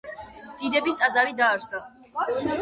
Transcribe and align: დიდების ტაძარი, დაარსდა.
დიდების 0.61 0.97
ტაძარი, 1.03 1.37
დაარსდა. 1.43 1.85